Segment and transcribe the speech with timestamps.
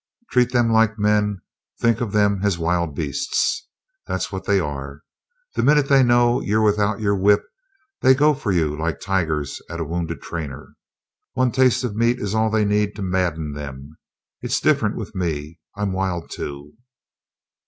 [0.31, 1.41] Treat them like men;
[1.79, 3.67] think of them as wild beasts.
[4.07, 5.03] That's what they are.
[5.53, 7.43] The minute they know you're without your whip
[8.01, 10.73] they go for you like tigers at a wounded trainer.
[11.33, 13.95] One taste of meat is all they need to madden them.
[14.41, 15.59] It's different with me.
[15.75, 16.73] I'm wild, too."